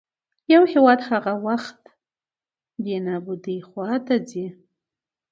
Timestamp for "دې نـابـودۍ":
2.83-3.57